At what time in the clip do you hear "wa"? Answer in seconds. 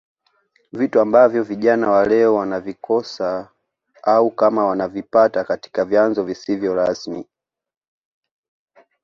1.91-2.05